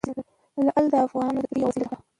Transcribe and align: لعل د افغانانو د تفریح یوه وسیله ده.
لعل 0.65 0.85
د 0.91 0.95
افغانانو 1.05 1.39
د 1.41 1.43
تفریح 1.45 1.61
یوه 1.61 1.69
وسیله 1.69 1.87
ده. 1.91 1.97